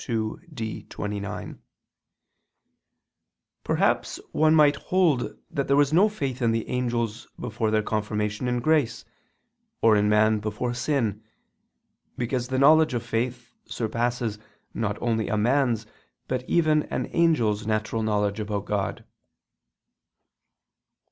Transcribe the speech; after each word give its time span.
ii, 0.09 0.31
D, 0.51 0.81
29] 0.89 1.43
hold, 1.45 1.57
perhaps 3.63 4.19
one 4.31 4.55
might 4.55 4.75
hold 4.75 5.37
that 5.51 5.67
there 5.67 5.77
was 5.77 5.93
no 5.93 6.09
faith 6.09 6.41
in 6.41 6.51
the 6.51 6.67
angels 6.69 7.27
before 7.39 7.69
their 7.69 7.83
confirmation 7.83 8.47
in 8.47 8.61
grace, 8.61 9.05
or 9.79 9.95
in 9.95 10.09
man 10.09 10.39
before 10.39 10.73
sin, 10.73 11.21
because 12.17 12.47
the 12.47 12.57
knowledge 12.57 12.95
of 12.95 13.03
faith 13.03 13.53
surpasses 13.67 14.39
not 14.73 14.99
only 14.99 15.27
a 15.27 15.37
man's 15.37 15.85
but 16.27 16.43
even 16.49 16.81
an 16.89 17.05
angel's 17.13 17.67
natural 17.67 18.01
knowledge 18.01 18.39
about 18.39 18.65
God. 18.65 19.05